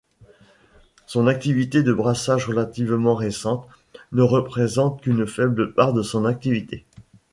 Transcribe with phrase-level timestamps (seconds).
[1.05, 3.67] Son activité de brassage, relativement récente,
[4.13, 6.85] ne représente qu'une faible part de son activité.